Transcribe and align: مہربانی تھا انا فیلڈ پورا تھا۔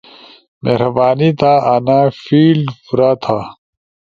مہربانی 0.63 1.29
تھا 1.39 1.53
انا 1.73 1.99
فیلڈ 2.23 2.67
پورا 2.83 3.11
تھا۔ 3.23 3.39